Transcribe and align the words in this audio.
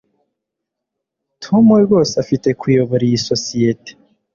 tom 1.43 1.65
rwose 1.85 2.13
afite 2.23 2.47
kuyobora 2.59 3.03
iyi 3.09 3.19
sosiyete 3.29 3.91